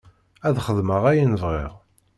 Ad 0.47 0.55
xedmeɣ 0.65 1.03
ayen 1.11 1.33
bɣiɣ. 1.41 1.73